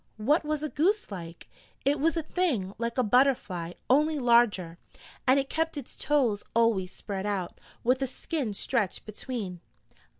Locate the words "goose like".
0.69-1.47